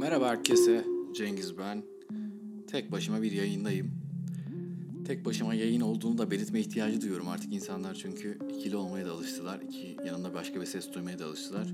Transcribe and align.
Merhaba 0.00 0.28
herkese, 0.28 0.84
Cengiz 1.14 1.58
ben. 1.58 1.82
Tek 2.66 2.92
başıma 2.92 3.22
bir 3.22 3.32
yayındayım. 3.32 3.90
Tek 5.06 5.24
başıma 5.24 5.54
yayın 5.54 5.80
olduğunu 5.80 6.18
da 6.18 6.30
belirtme 6.30 6.60
ihtiyacı 6.60 7.00
duyuyorum 7.00 7.28
artık 7.28 7.52
insanlar 7.52 7.94
çünkü 7.94 8.38
ikili 8.56 8.76
olmaya 8.76 9.06
da 9.06 9.12
alıştılar. 9.12 9.60
İki 9.60 9.96
yanında 10.06 10.34
başka 10.34 10.60
bir 10.60 10.66
ses 10.66 10.92
duymaya 10.92 11.18
da 11.18 11.26
alıştılar. 11.26 11.66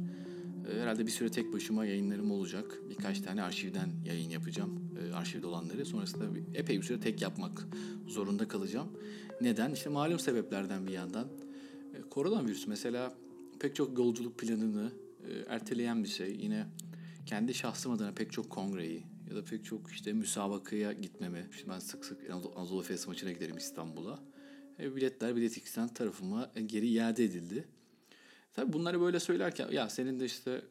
Ee, 0.70 0.80
herhalde 0.80 1.06
bir 1.06 1.10
süre 1.10 1.30
tek 1.30 1.52
başıma 1.52 1.86
yayınlarım 1.86 2.30
olacak. 2.30 2.80
Birkaç 2.90 3.20
tane 3.20 3.42
arşivden 3.42 3.90
yayın 4.04 4.30
yapacağım. 4.30 4.90
Ee, 5.00 5.12
arşivde 5.12 5.46
olanları. 5.46 5.86
Sonrasında 5.86 6.24
epey 6.54 6.78
bir 6.78 6.82
süre 6.82 7.00
tek 7.00 7.22
yapmak 7.22 7.66
zorunda 8.06 8.48
kalacağım. 8.48 8.88
Neden? 9.40 9.72
İşte 9.72 9.90
malum 9.90 10.18
sebeplerden 10.18 10.86
bir 10.86 10.92
yandan. 10.92 11.28
Ee, 11.94 12.00
koronavirüs 12.10 12.66
mesela 12.66 13.14
pek 13.60 13.76
çok 13.76 13.98
yolculuk 13.98 14.38
planını 14.38 14.92
e, 15.28 15.54
erteleyen 15.54 16.04
bir 16.04 16.08
şey. 16.08 16.36
Yine 16.40 16.66
kendi 17.26 17.54
şahsım 17.54 17.92
adına 17.92 18.12
pek 18.12 18.32
çok 18.32 18.50
kongreyi 18.50 19.02
ya 19.30 19.36
da 19.36 19.44
pek 19.44 19.64
çok 19.64 19.92
işte 19.92 20.12
müsabakaya 20.12 20.92
gitmemi. 20.92 21.48
İşte 21.50 21.68
ben 21.68 21.78
sık 21.78 22.04
sık 22.04 22.30
Anadolu 22.30 22.80
Efes 22.80 23.06
maçına 23.06 23.32
giderim 23.32 23.56
İstanbul'a. 23.56 24.20
E, 24.80 24.96
biletler 24.96 25.36
Bilet 25.36 25.56
X'ten 25.56 25.88
tarafıma 25.88 26.50
geri 26.66 26.88
iade 26.88 27.24
edildi. 27.24 27.68
Tabii 28.52 28.72
bunları 28.72 29.00
böyle 29.00 29.20
söylerken 29.20 29.68
ya 29.70 29.88
senin 29.88 30.20
de 30.20 30.24
işte 30.24 30.62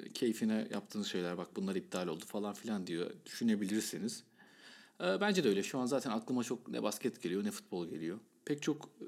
e, 0.00 0.08
keyfine 0.08 0.68
yaptığın 0.72 1.02
şeyler 1.02 1.38
bak 1.38 1.48
bunlar 1.56 1.74
iptal 1.74 2.06
oldu 2.08 2.24
falan 2.26 2.54
filan 2.54 2.86
diyor 2.86 3.10
düşünebilirsiniz. 3.26 4.24
E, 5.00 5.20
bence 5.20 5.44
de 5.44 5.48
öyle. 5.48 5.62
Şu 5.62 5.78
an 5.78 5.86
zaten 5.86 6.10
aklıma 6.10 6.44
çok 6.44 6.68
ne 6.68 6.82
basket 6.82 7.22
geliyor 7.22 7.44
ne 7.44 7.50
futbol 7.50 7.88
geliyor. 7.88 8.18
Pek 8.44 8.62
çok 8.62 8.90
e, 9.00 9.04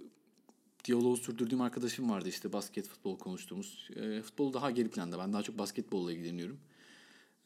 diyaloğu 0.85 1.17
sürdürdüğüm 1.17 1.61
arkadaşım 1.61 2.11
vardı 2.11 2.29
işte 2.29 2.53
basket 2.53 2.89
futbol 2.89 3.19
konuştuğumuz. 3.19 3.89
E, 3.97 4.23
futbol 4.23 4.53
daha 4.53 4.71
geri 4.71 4.91
planda. 4.91 5.19
Ben 5.19 5.33
daha 5.33 5.43
çok 5.43 5.59
basketbolla 5.59 6.13
ilgileniyorum. 6.13 6.59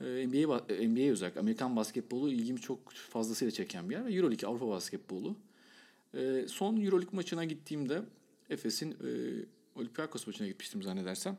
NBA, 0.00 0.58
NBA 0.88 1.12
özellikle 1.12 1.40
Amerikan 1.40 1.76
basketbolu 1.76 2.32
ilgimi 2.32 2.60
çok 2.60 2.92
fazlasıyla 2.92 3.52
çeken 3.52 3.90
bir 3.90 3.94
yer. 3.94 4.16
Euroleague 4.16 4.48
Avrupa 4.48 4.68
basketbolu. 4.68 5.36
E, 6.14 6.44
son 6.48 6.76
Euroleague 6.76 7.16
maçına 7.16 7.44
gittiğimde 7.44 8.02
Efes'in 8.50 8.90
e, 8.90 9.08
Olympiakos 9.76 10.26
maçına 10.26 10.46
gitmiştim 10.46 10.82
zannedersem. 10.82 11.38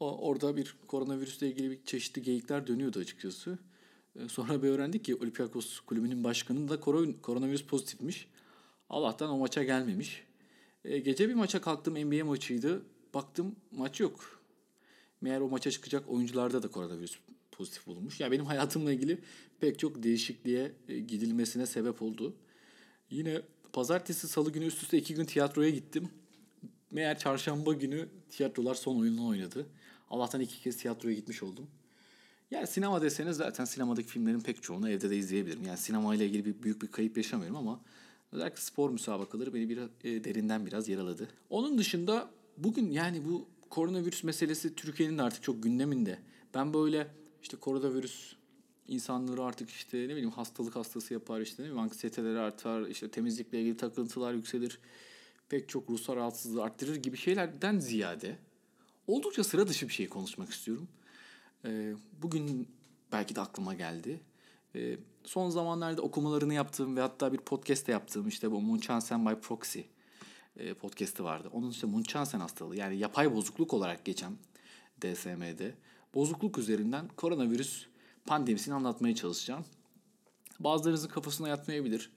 Orada 0.00 0.56
bir 0.56 0.76
koronavirüsle 0.86 1.48
ilgili 1.48 1.70
bir 1.70 1.84
çeşitli 1.84 2.22
geyikler 2.22 2.66
dönüyordu 2.66 2.98
açıkçası. 2.98 3.58
E, 4.16 4.28
sonra 4.28 4.62
bir 4.62 4.68
öğrendik 4.68 5.04
ki 5.04 5.16
Olympiakos 5.16 5.80
kulübünün 5.80 6.24
başkanı 6.24 6.68
da 6.68 6.80
koronavirüs 7.22 7.64
pozitifmiş. 7.64 8.28
Allah'tan 8.90 9.30
o 9.30 9.38
maça 9.38 9.64
gelmemiş. 9.64 10.24
E, 10.84 10.98
gece 10.98 11.28
bir 11.28 11.34
maça 11.34 11.60
kalktım 11.60 11.94
NBA 11.94 12.24
maçıydı. 12.24 12.82
Baktım 13.14 13.56
maç 13.72 14.00
yok. 14.00 14.35
Meğer 15.20 15.40
o 15.40 15.48
maça 15.48 15.70
çıkacak 15.70 16.08
oyuncularda 16.08 16.62
da 16.62 16.68
koronavirüs 16.68 17.18
pozitif 17.52 17.86
bulunmuş. 17.86 18.20
Yani 18.20 18.32
benim 18.32 18.44
hayatımla 18.46 18.92
ilgili 18.92 19.18
pek 19.60 19.78
çok 19.78 20.02
değişikliğe 20.02 20.72
e, 20.88 20.98
gidilmesine 20.98 21.66
sebep 21.66 22.02
oldu. 22.02 22.36
Yine 23.10 23.42
pazartesi, 23.72 24.28
salı 24.28 24.52
günü 24.52 24.64
üst 24.64 24.82
üste 24.82 24.98
iki 24.98 25.14
gün 25.14 25.24
tiyatroya 25.24 25.70
gittim. 25.70 26.08
Meğer 26.90 27.18
çarşamba 27.18 27.72
günü 27.72 28.08
tiyatrolar 28.30 28.74
son 28.74 29.00
oyununu 29.00 29.26
oynadı. 29.26 29.66
Allah'tan 30.10 30.40
iki 30.40 30.62
kez 30.62 30.76
tiyatroya 30.76 31.14
gitmiş 31.14 31.42
oldum. 31.42 31.66
Yani 32.50 32.66
sinema 32.66 33.02
deseniz 33.02 33.36
zaten 33.36 33.64
sinemadaki 33.64 34.08
filmlerin 34.08 34.40
pek 34.40 34.62
çoğunu 34.62 34.90
evde 34.90 35.10
de 35.10 35.16
izleyebilirim. 35.16 35.66
Yani 35.66 35.78
sinema 35.78 36.14
ile 36.14 36.26
ilgili 36.26 36.44
bir, 36.44 36.62
büyük 36.62 36.82
bir 36.82 36.86
kayıp 36.86 37.16
yaşamıyorum 37.16 37.56
ama 37.56 37.80
özellikle 38.32 38.60
spor 38.60 38.90
müsabakaları 38.90 39.54
beni 39.54 39.68
biraz 39.68 39.88
e, 40.04 40.24
derinden 40.24 40.66
biraz 40.66 40.88
yaraladı. 40.88 41.28
Onun 41.50 41.78
dışında 41.78 42.30
bugün 42.56 42.90
yani 42.90 43.24
bu 43.24 43.48
koronavirüs 43.70 44.24
meselesi 44.24 44.74
Türkiye'nin 44.74 45.18
de 45.18 45.22
artık 45.22 45.42
çok 45.42 45.62
gündeminde. 45.62 46.18
Ben 46.54 46.74
böyle 46.74 47.08
işte 47.42 47.56
koronavirüs 47.56 48.36
insanları 48.88 49.44
artık 49.44 49.70
işte 49.70 49.98
ne 49.98 50.08
bileyim 50.08 50.30
hastalık 50.30 50.76
hastası 50.76 51.14
yapar 51.14 51.40
işte 51.40 51.62
ne 51.62 51.66
bileyim 51.66 52.38
artar 52.38 52.86
işte 52.86 53.10
temizlikle 53.10 53.60
ilgili 53.60 53.76
takıntılar 53.76 54.34
yükselir 54.34 54.78
pek 55.48 55.68
çok 55.68 55.90
ruhsal 55.90 56.16
rahatsızlığı 56.16 56.62
arttırır 56.62 56.96
gibi 56.96 57.16
şeylerden 57.16 57.78
ziyade 57.78 58.36
oldukça 59.06 59.44
sıra 59.44 59.68
dışı 59.68 59.88
bir 59.88 59.92
şey 59.92 60.08
konuşmak 60.08 60.50
istiyorum. 60.50 60.88
Ee, 61.64 61.94
bugün 62.22 62.68
belki 63.12 63.34
de 63.36 63.40
aklıma 63.40 63.74
geldi. 63.74 64.20
Ee, 64.74 64.96
son 65.24 65.50
zamanlarda 65.50 66.02
okumalarını 66.02 66.54
yaptığım 66.54 66.96
ve 66.96 67.00
hatta 67.00 67.32
bir 67.32 67.38
podcast 67.38 67.86
de 67.86 67.92
yaptığım 67.92 68.28
işte 68.28 68.50
bu 68.50 68.60
Munchausen 68.60 69.26
by 69.26 69.34
Proxy 69.34 69.80
podcast'i 70.80 71.24
vardı. 71.24 71.48
Onun 71.52 71.70
işte 71.70 71.86
Munchausen 71.86 72.40
hastalığı 72.40 72.76
yani 72.76 72.98
yapay 72.98 73.34
bozukluk 73.34 73.74
olarak 73.74 74.04
geçen 74.04 74.32
DSM'de 75.02 75.74
bozukluk 76.14 76.58
üzerinden 76.58 77.08
koronavirüs 77.08 77.86
pandemisini 78.26 78.74
anlatmaya 78.74 79.14
çalışacağım. 79.14 79.64
Bazılarınızın 80.60 81.08
kafasına 81.08 81.48
yatmayabilir. 81.48 82.10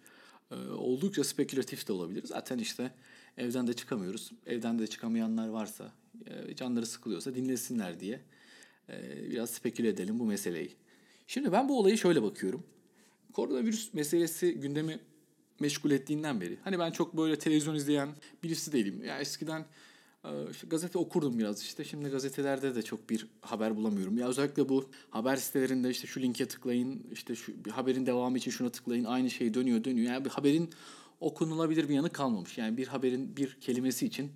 Ee, 0.52 0.56
oldukça 0.56 1.24
spekülatif 1.24 1.88
de 1.88 1.94
olabilir. 1.94 2.24
Zaten 2.26 2.58
işte 2.58 2.92
evden 3.38 3.68
de 3.68 3.74
çıkamıyoruz. 3.74 4.32
Evden 4.46 4.80
de 4.80 4.88
çıkamayanlar 4.88 5.48
varsa, 5.48 5.92
e, 6.26 6.56
canları 6.56 6.86
sıkılıyorsa 6.86 7.36
dinlesinler 7.36 8.00
diye 8.00 8.22
e, 8.90 9.30
biraz 9.30 9.50
speküle 9.50 9.88
edelim 9.88 10.20
bu 10.20 10.26
meseleyi. 10.26 10.76
Şimdi 11.28 11.52
ben 11.52 11.70
bu 11.70 11.80
olayı 11.80 11.98
şöyle 11.98 12.24
bakıyorum. 12.24 12.64
Koronavirüs 13.34 13.94
meselesi 13.94 14.54
gündemi 14.54 15.00
meşgul 15.60 15.92
ettiğinden 15.92 16.42
beri. 16.42 16.58
Hani 16.64 16.80
ben 16.80 16.92
çok 16.92 17.18
böyle 17.18 17.40
televizyon 17.40 17.76
izleyen 17.76 18.10
birisi 18.44 18.72
değilim. 18.72 19.04
Ya 19.04 19.20
eskiden 19.20 19.66
e, 20.26 20.30
işte 20.52 20.68
gazete 20.68 20.98
okurdum 20.98 21.40
biraz 21.40 21.62
işte. 21.62 21.84
Şimdi 21.84 22.10
gazetelerde 22.10 22.76
de 22.76 22.82
çok 22.82 23.10
bir 23.10 23.28
haber 23.42 23.76
bulamıyorum. 23.76 24.18
Ya 24.18 24.28
özellikle 24.28 24.70
bu 24.70 24.90
haber 25.10 25.36
sitelerinde 25.36 25.90
işte 25.90 26.08
şu 26.08 26.22
linke 26.22 26.48
tıklayın, 26.48 27.08
işte 27.12 27.36
şu 27.36 27.66
bir 27.66 27.72
haberin 27.72 28.06
devamı 28.06 28.38
için 28.38 28.52
şuna 28.52 28.70
tıklayın. 28.70 29.06
Aynı 29.06 29.30
şey 29.30 29.54
dönüyor, 29.54 29.84
dönüyor. 29.84 30.14
Yani 30.14 30.26
bir 30.26 30.30
haberin 30.30 30.70
okunulabilir 31.20 31.90
bir 31.90 31.94
yanı 31.94 32.10
kalmamış. 32.10 32.58
Yani 32.58 32.78
bir 32.78 32.88
haberin 32.88 33.38
bir 33.38 33.58
kelimesi 33.62 34.06
için 34.06 34.32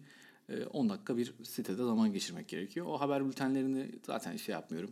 10 0.72 0.90
dakika 0.90 1.18
bir 1.18 1.34
sitede 1.44 1.84
zaman 1.84 2.14
geçirmek 2.14 2.48
gerekiyor. 2.48 2.86
O 2.86 3.02
haber 3.02 3.26
bültenlerini 3.26 3.92
zaten 4.06 4.38
şey 4.38 4.54
yapmıyorum. 4.54 4.92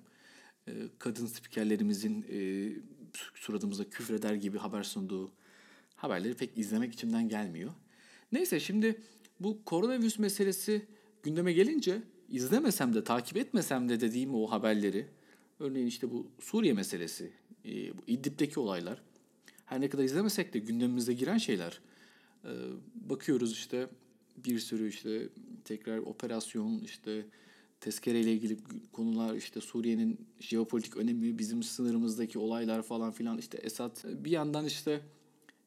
E, 0.67 0.71
kadın 0.99 1.25
spikerlerimizin 1.25 2.25
suratımıza 3.33 3.83
küfreder 3.83 4.33
gibi 4.33 4.57
haber 4.57 4.83
sunduğu 4.83 5.31
haberleri 6.03 6.33
pek 6.33 6.57
izlemek 6.57 6.93
içimden 6.93 7.29
gelmiyor. 7.29 7.71
Neyse 8.31 8.59
şimdi 8.59 9.01
bu 9.39 9.65
koronavirüs 9.65 10.19
meselesi 10.19 10.85
gündeme 11.23 11.53
gelince 11.53 12.01
izlemesem 12.29 12.93
de 12.93 13.03
takip 13.03 13.37
etmesem 13.37 13.89
de 13.89 13.99
dediğim 13.99 14.35
o 14.35 14.47
haberleri 14.47 15.07
örneğin 15.59 15.87
işte 15.87 16.11
bu 16.11 16.27
Suriye 16.39 16.73
meselesi, 16.73 17.31
e, 17.65 17.97
bu 17.97 18.01
İdlib'deki 18.07 18.59
olaylar 18.59 19.01
her 19.65 19.81
ne 19.81 19.89
kadar 19.89 20.03
izlemesek 20.03 20.53
de 20.53 20.59
gündemimize 20.59 21.13
giren 21.13 21.37
şeyler. 21.37 21.81
E, 22.45 22.49
bakıyoruz 22.95 23.51
işte 23.51 23.87
bir 24.37 24.59
sürü 24.59 24.89
işte 24.89 25.29
tekrar 25.65 25.97
operasyon 25.97 26.79
işte 26.79 27.25
tezkereyle 27.79 28.33
ilgili 28.33 28.57
konular 28.91 29.35
işte 29.35 29.61
Suriye'nin 29.61 30.27
jeopolitik 30.39 30.97
önemi, 30.97 31.39
bizim 31.39 31.63
sınırımızdaki 31.63 32.39
olaylar 32.39 32.81
falan 32.81 33.11
filan 33.11 33.37
işte 33.37 33.57
Esad 33.57 34.23
bir 34.25 34.31
yandan 34.31 34.65
işte 34.65 35.01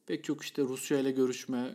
Pek 0.06 0.24
çok 0.24 0.42
işte 0.42 0.62
Rusya 0.62 0.98
ile 0.98 1.10
görüşme, 1.10 1.74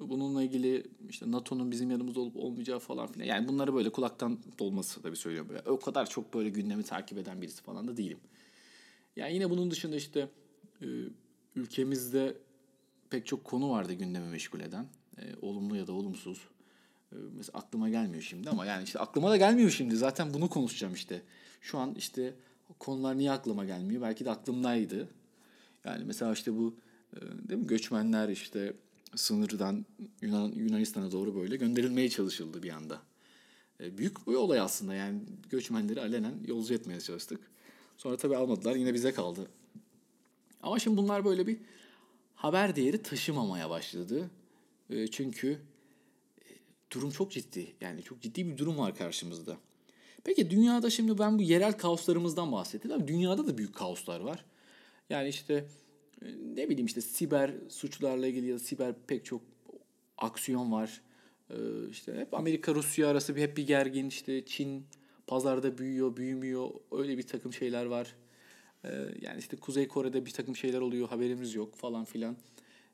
bununla 0.00 0.42
ilgili 0.42 0.86
işte 1.08 1.30
NATO'nun 1.30 1.70
bizim 1.70 1.90
yanımızda 1.90 2.20
olup 2.20 2.36
olmayacağı 2.36 2.78
falan 2.78 3.06
filan. 3.06 3.26
Yani 3.26 3.48
bunları 3.48 3.74
böyle 3.74 3.90
kulaktan 3.90 4.38
dolması 4.58 5.02
tabii 5.02 5.16
söylüyorum. 5.16 5.50
Yani 5.56 5.68
o 5.68 5.80
kadar 5.80 6.10
çok 6.10 6.34
böyle 6.34 6.48
gündemi 6.48 6.82
takip 6.82 7.18
eden 7.18 7.42
birisi 7.42 7.62
falan 7.62 7.88
da 7.88 7.96
değilim. 7.96 8.18
Yani 9.16 9.34
yine 9.34 9.50
bunun 9.50 9.70
dışında 9.70 9.96
işte 9.96 10.28
e, 10.82 10.86
ülkemizde 11.56 12.36
pek 13.10 13.26
çok 13.26 13.44
konu 13.44 13.70
vardı 13.70 13.92
gündemi 13.92 14.28
meşgul 14.28 14.60
eden. 14.60 14.86
E, 15.18 15.22
olumlu 15.42 15.76
ya 15.76 15.86
da 15.86 15.92
olumsuz. 15.92 16.38
E, 17.12 17.16
mesela 17.36 17.58
aklıma 17.58 17.88
gelmiyor 17.88 18.22
şimdi 18.22 18.50
ama 18.50 18.66
yani 18.66 18.84
işte 18.84 18.98
aklıma 18.98 19.30
da 19.30 19.36
gelmiyor 19.36 19.70
şimdi. 19.70 19.96
Zaten 19.96 20.34
bunu 20.34 20.48
konuşacağım 20.48 20.94
işte. 20.94 21.22
Şu 21.60 21.78
an 21.78 21.94
işte 21.94 22.34
konular 22.78 23.18
niye 23.18 23.30
aklıma 23.32 23.64
gelmiyor? 23.64 24.02
Belki 24.02 24.24
de 24.24 24.30
aklımdaydı. 24.30 25.08
Yani 25.84 26.04
mesela 26.04 26.32
işte 26.32 26.54
bu 26.54 26.74
değil 27.20 27.60
mi? 27.60 27.66
Göçmenler 27.66 28.28
işte 28.28 28.72
sınırdan 29.14 29.86
Yunan, 30.22 30.52
Yunanistan'a 30.52 31.12
doğru 31.12 31.34
böyle 31.34 31.56
gönderilmeye 31.56 32.08
çalışıldı 32.10 32.62
bir 32.62 32.70
anda. 32.70 33.02
E, 33.80 33.98
büyük 33.98 34.26
bir 34.26 34.34
olay 34.34 34.60
aslında 34.60 34.94
yani 34.94 35.20
göçmenleri 35.50 36.00
alenen 36.00 36.34
yolcu 36.46 36.74
etmeye 36.74 37.00
çalıştık. 37.00 37.40
Sonra 37.96 38.16
tabii 38.16 38.36
almadılar 38.36 38.76
yine 38.76 38.94
bize 38.94 39.12
kaldı. 39.12 39.48
Ama 40.62 40.78
şimdi 40.78 40.96
bunlar 40.96 41.24
böyle 41.24 41.46
bir 41.46 41.58
haber 42.34 42.76
değeri 42.76 43.02
taşımamaya 43.02 43.70
başladı. 43.70 44.30
E, 44.90 45.06
çünkü 45.06 45.58
e, 46.40 46.50
durum 46.92 47.10
çok 47.10 47.32
ciddi. 47.32 47.74
Yani 47.80 48.02
çok 48.02 48.22
ciddi 48.22 48.46
bir 48.46 48.58
durum 48.58 48.78
var 48.78 48.94
karşımızda. 48.94 49.56
Peki 50.24 50.50
dünyada 50.50 50.90
şimdi 50.90 51.18
ben 51.18 51.38
bu 51.38 51.42
yerel 51.42 51.72
kaoslarımızdan 51.72 52.52
bahsettim. 52.52 53.08
Dünyada 53.08 53.46
da 53.46 53.58
büyük 53.58 53.74
kaoslar 53.74 54.20
var. 54.20 54.44
Yani 55.10 55.28
işte 55.28 55.66
ne 56.54 56.68
bileyim 56.68 56.86
işte 56.86 57.00
siber 57.00 57.50
suçlarla 57.68 58.26
ilgili 58.26 58.46
ya 58.46 58.54
da 58.54 58.58
siber 58.58 58.94
pek 59.06 59.24
çok 59.24 59.42
aksiyon 60.18 60.72
var. 60.72 61.00
Ee, 61.50 61.54
işte 61.90 62.14
hep 62.14 62.34
Amerika 62.34 62.74
Rusya 62.74 63.08
arası 63.08 63.36
bir 63.36 63.42
hep 63.42 63.56
bir 63.56 63.66
gergin 63.66 64.08
işte 64.08 64.44
Çin 64.46 64.86
pazarda 65.26 65.78
büyüyor, 65.78 66.16
büyümüyor. 66.16 66.70
Öyle 66.92 67.18
bir 67.18 67.22
takım 67.22 67.52
şeyler 67.52 67.84
var. 67.84 68.14
E, 68.84 68.88
yani 69.20 69.38
işte 69.38 69.56
Kuzey 69.56 69.88
Kore'de 69.88 70.26
bir 70.26 70.30
takım 70.30 70.56
şeyler 70.56 70.80
oluyor, 70.80 71.08
haberimiz 71.08 71.54
yok 71.54 71.76
falan 71.76 72.04
filan. 72.04 72.36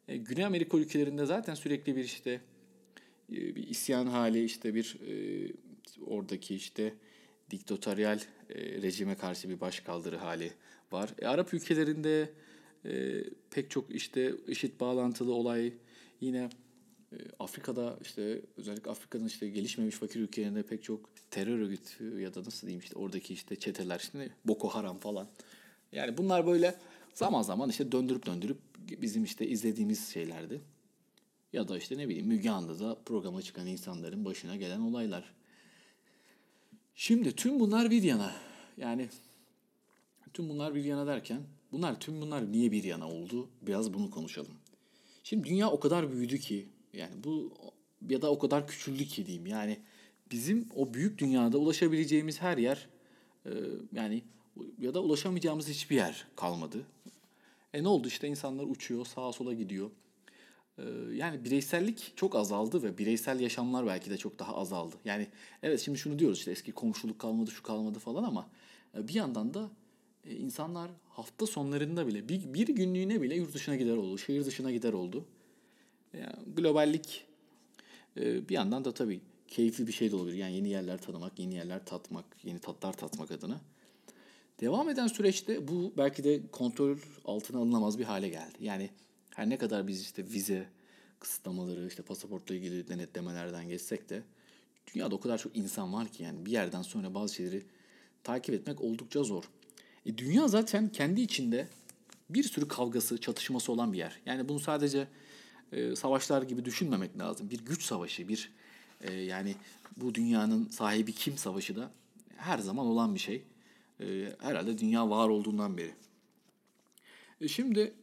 E, 0.08 0.16
Güney 0.16 0.44
Amerika 0.44 0.78
ülkelerinde 0.78 1.26
zaten 1.26 1.54
sürekli 1.54 1.96
bir 1.96 2.04
işte 2.04 2.40
e, 3.32 3.36
bir 3.56 3.68
isyan 3.68 4.06
hali, 4.06 4.44
işte 4.44 4.74
bir 4.74 4.96
e, 5.08 5.46
oradaki 6.06 6.54
işte 6.54 6.94
diktatöryal 7.50 8.18
e, 8.50 8.82
rejime 8.82 9.14
karşı 9.14 9.48
bir 9.48 9.60
başkaldırı 9.60 10.16
hali 10.16 10.52
var. 10.92 11.10
E, 11.18 11.26
Arap 11.26 11.54
ülkelerinde 11.54 12.30
e, 12.84 13.24
pek 13.50 13.70
çok 13.70 13.94
işte 13.94 14.34
eşit 14.48 14.80
bağlantılı 14.80 15.34
olay 15.34 15.72
yine 16.20 16.50
e, 17.12 17.16
Afrika'da 17.38 17.98
işte 18.02 18.42
özellikle 18.56 18.90
Afrika'nın 18.90 19.26
işte 19.26 19.48
gelişmemiş 19.48 19.94
fakir 19.94 20.20
ülkelerinde 20.20 20.62
pek 20.62 20.82
çok 20.82 21.10
terör 21.30 21.58
örgütü 21.58 22.20
ya 22.20 22.34
da 22.34 22.40
nasıl 22.44 22.66
diyeyim 22.66 22.80
işte 22.80 22.98
oradaki 22.98 23.34
işte 23.34 23.56
çeteler 23.56 23.98
işte 23.98 24.30
Boko 24.44 24.68
Haram 24.68 24.98
falan. 24.98 25.28
Yani 25.92 26.18
bunlar 26.18 26.46
böyle 26.46 26.74
zaman 27.14 27.42
zaman 27.42 27.70
işte 27.70 27.92
döndürüp 27.92 28.26
döndürüp 28.26 28.58
bizim 28.78 29.24
işte 29.24 29.46
izlediğimiz 29.46 30.08
şeylerdi. 30.08 30.60
Ya 31.52 31.68
da 31.68 31.78
işte 31.78 31.98
ne 31.98 32.08
bileyim 32.08 32.26
Müge 32.26 32.50
Anlı'da 32.50 32.98
programa 33.04 33.42
çıkan 33.42 33.66
insanların 33.66 34.24
başına 34.24 34.56
gelen 34.56 34.80
olaylar. 34.80 35.34
Şimdi 36.94 37.36
tüm 37.36 37.60
bunlar 37.60 37.90
bir 37.90 38.02
yana. 38.02 38.32
Yani 38.76 39.08
tüm 40.34 40.48
bunlar 40.48 40.74
bir 40.74 40.84
yana 40.84 41.06
derken 41.06 41.40
bunlar 41.72 42.00
tüm 42.00 42.20
bunlar 42.20 42.52
niye 42.52 42.72
bir 42.72 42.84
yana 42.84 43.08
oldu? 43.08 43.48
Biraz 43.62 43.94
bunu 43.94 44.10
konuşalım. 44.10 44.54
Şimdi 45.24 45.48
dünya 45.48 45.70
o 45.70 45.80
kadar 45.80 46.12
büyüdü 46.12 46.38
ki 46.38 46.68
yani 46.92 47.24
bu 47.24 47.52
ya 48.08 48.22
da 48.22 48.30
o 48.30 48.38
kadar 48.38 48.66
küçüldü 48.66 49.04
ki 49.04 49.26
diyeyim. 49.26 49.46
Yani 49.46 49.78
bizim 50.30 50.68
o 50.76 50.94
büyük 50.94 51.18
dünyada 51.18 51.58
ulaşabileceğimiz 51.58 52.40
her 52.40 52.58
yer 52.58 52.88
e, 53.46 53.50
yani 53.92 54.22
ya 54.78 54.94
da 54.94 55.02
ulaşamayacağımız 55.02 55.68
hiçbir 55.68 55.96
yer 55.96 56.26
kalmadı. 56.36 56.86
E 57.74 57.82
ne 57.82 57.88
oldu 57.88 58.08
işte 58.08 58.28
insanlar 58.28 58.64
uçuyor, 58.64 59.06
sağa 59.06 59.32
sola 59.32 59.52
gidiyor. 59.52 59.90
E, 60.78 60.82
yani 61.14 61.44
bireysellik 61.44 62.12
çok 62.16 62.36
azaldı 62.36 62.82
ve 62.82 62.98
bireysel 62.98 63.40
yaşamlar 63.40 63.86
belki 63.86 64.10
de 64.10 64.18
çok 64.18 64.38
daha 64.38 64.56
azaldı. 64.56 64.96
Yani 65.04 65.26
evet 65.62 65.80
şimdi 65.80 65.98
şunu 65.98 66.18
diyoruz 66.18 66.38
işte 66.38 66.50
eski 66.50 66.72
komşuluk 66.72 67.18
kalmadı, 67.18 67.50
şu 67.50 67.62
kalmadı 67.62 67.98
falan 67.98 68.24
ama 68.24 68.48
e, 68.98 69.08
bir 69.08 69.14
yandan 69.14 69.54
da 69.54 69.70
e, 70.26 70.36
insanlar 70.36 70.90
hafta 71.08 71.46
sonlarında 71.46 72.06
bile 72.06 72.28
bir, 72.28 72.54
bir 72.54 72.68
günlüğüne 72.68 73.22
bile 73.22 73.34
yurt 73.34 73.54
dışına 73.54 73.76
gider 73.76 73.96
oldu, 73.96 74.18
şehir 74.18 74.44
dışına 74.44 74.72
gider 74.72 74.92
oldu. 74.92 75.24
Yani 76.12 76.54
globallik 76.56 77.24
e, 78.16 78.48
bir 78.48 78.54
yandan 78.54 78.84
da 78.84 78.94
tabii 78.94 79.20
keyifli 79.48 79.86
bir 79.86 79.92
şey 79.92 80.10
de 80.10 80.16
olabilir. 80.16 80.36
Yani 80.36 80.54
yeni 80.54 80.68
yerler 80.68 80.98
tanımak, 80.98 81.38
yeni 81.38 81.54
yerler 81.54 81.84
tatmak, 81.86 82.24
yeni 82.44 82.58
tatlar 82.58 82.92
tatmak 82.92 83.30
adına. 83.30 83.60
Devam 84.60 84.88
eden 84.88 85.06
süreçte 85.06 85.68
bu 85.68 85.92
belki 85.96 86.24
de 86.24 86.40
kontrol 86.52 86.98
altına 87.24 87.58
alınamaz 87.58 87.98
bir 87.98 88.04
hale 88.04 88.28
geldi. 88.28 88.58
Yani 88.60 88.90
her 89.30 89.50
ne 89.50 89.58
kadar 89.58 89.88
biz 89.88 90.02
işte 90.02 90.24
vize 90.24 90.68
kısıtlamaları, 91.20 91.86
işte 91.86 92.02
pasaportla 92.02 92.54
ilgili 92.54 92.88
denetlemelerden 92.88 93.68
geçsek 93.68 94.10
de 94.10 94.22
dünyada 94.94 95.14
o 95.14 95.20
kadar 95.20 95.38
çok 95.38 95.56
insan 95.56 95.92
var 95.92 96.08
ki 96.08 96.22
yani 96.22 96.46
bir 96.46 96.50
yerden 96.50 96.82
sonra 96.82 97.14
bazı 97.14 97.34
şeyleri 97.34 97.62
takip 98.24 98.54
etmek 98.54 98.80
oldukça 98.80 99.22
zor. 99.22 99.44
E, 100.06 100.18
dünya 100.18 100.48
zaten 100.48 100.88
kendi 100.88 101.20
içinde 101.20 101.68
bir 102.30 102.42
sürü 102.42 102.68
kavgası, 102.68 103.20
çatışması 103.20 103.72
olan 103.72 103.92
bir 103.92 103.98
yer. 103.98 104.20
Yani 104.26 104.48
bunu 104.48 104.60
sadece 104.60 105.08
e, 105.72 105.96
savaşlar 105.96 106.42
gibi 106.42 106.64
düşünmemek 106.64 107.18
lazım. 107.18 107.50
Bir 107.50 107.60
güç 107.64 107.82
savaşı, 107.82 108.28
bir 108.28 108.52
e, 109.00 109.12
yani 109.12 109.54
bu 109.96 110.14
dünyanın 110.14 110.68
sahibi 110.68 111.12
kim 111.12 111.38
savaşı 111.38 111.76
da 111.76 111.90
her 112.36 112.58
zaman 112.58 112.86
olan 112.86 113.14
bir 113.14 113.20
şey. 113.20 113.42
E, 114.00 114.36
herhalde 114.38 114.78
dünya 114.78 115.10
var 115.10 115.28
olduğundan 115.28 115.76
beri. 115.76 115.94
E, 117.40 117.48
şimdi 117.48 117.94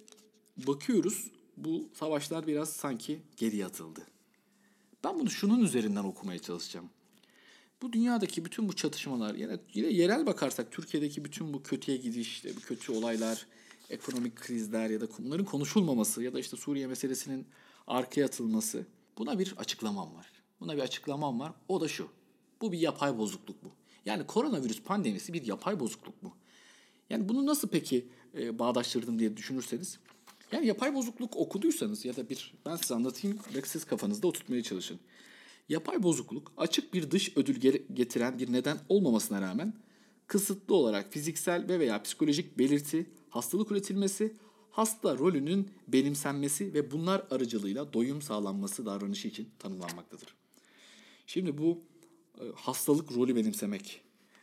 bakıyoruz 0.57 1.31
bu 1.57 1.89
savaşlar 1.93 2.47
biraz 2.47 2.69
sanki 2.69 3.19
geri 3.37 3.65
atıldı. 3.65 4.07
Ben 5.03 5.19
bunu 5.19 5.29
şunun 5.29 5.63
üzerinden 5.63 6.03
okumaya 6.03 6.39
çalışacağım. 6.39 6.89
Bu 7.81 7.93
dünyadaki 7.93 8.45
bütün 8.45 8.69
bu 8.69 8.75
çatışmalar, 8.75 9.35
yine, 9.35 9.59
yine 9.73 9.87
yerel 9.87 10.25
bakarsak 10.25 10.71
Türkiye'deki 10.71 11.25
bütün 11.25 11.53
bu 11.53 11.63
kötüye 11.63 11.97
gidiş, 11.97 12.31
işte 12.31 12.55
bu 12.55 12.59
kötü 12.59 12.91
olaylar, 12.91 13.45
ekonomik 13.89 14.35
krizler 14.35 14.89
ya 14.89 15.01
da 15.01 15.07
bunların 15.19 15.45
konuşulmaması 15.45 16.23
ya 16.23 16.33
da 16.33 16.39
işte 16.39 16.57
Suriye 16.57 16.87
meselesinin 16.87 17.47
arkaya 17.87 18.25
atılması. 18.25 18.85
Buna 19.17 19.39
bir 19.39 19.53
açıklamam 19.57 20.15
var. 20.15 20.31
Buna 20.59 20.75
bir 20.75 20.81
açıklamam 20.81 21.39
var. 21.39 21.53
O 21.67 21.81
da 21.81 21.87
şu. 21.87 22.07
Bu 22.61 22.71
bir 22.71 22.79
yapay 22.79 23.17
bozukluk 23.17 23.63
bu. 23.63 23.71
Yani 24.05 24.27
koronavirüs 24.27 24.81
pandemisi 24.81 25.33
bir 25.33 25.47
yapay 25.47 25.79
bozukluk 25.79 26.23
bu. 26.23 26.31
Yani 27.09 27.29
bunu 27.29 27.45
nasıl 27.45 27.67
peki 27.67 28.07
e, 28.37 28.59
bağdaştırdım 28.59 29.19
diye 29.19 29.37
düşünürseniz. 29.37 29.99
Yani 30.51 30.67
yapay 30.67 30.93
bozukluk 30.95 31.37
okuduysanız 31.37 32.05
ya 32.05 32.15
da 32.15 32.29
bir 32.29 32.53
ben 32.65 32.75
size 32.75 32.95
anlatayım 32.95 33.39
ve 33.55 33.61
siz 33.61 33.85
kafanızda 33.85 34.27
oturtmaya 34.27 34.63
çalışın. 34.63 34.99
Yapay 35.69 36.04
bozukluk 36.04 36.51
açık 36.57 36.94
bir 36.94 37.12
dış 37.12 37.38
ödül 37.38 37.56
getiren 37.94 38.39
bir 38.39 38.54
neden 38.54 38.80
olmamasına 38.89 39.42
rağmen 39.42 39.74
kısıtlı 40.27 40.75
olarak 40.75 41.13
fiziksel 41.13 41.68
ve 41.69 41.80
veya 41.80 42.04
psikolojik 42.04 42.57
belirti, 42.57 43.10
hastalık 43.30 43.71
üretilmesi, 43.71 44.36
hasta 44.71 45.18
rolünün 45.18 45.71
benimsenmesi 45.88 46.74
ve 46.74 46.92
bunlar 46.92 47.27
aracılığıyla 47.31 47.94
doyum 47.94 48.21
sağlanması 48.21 48.86
davranışı 48.86 49.27
için 49.27 49.50
tanımlanmaktadır. 49.60 50.36
Şimdi 51.27 51.57
bu 51.57 51.81
e, 52.39 52.44
hastalık 52.56 53.12
rolü 53.12 53.36
benimsemek 53.36 54.01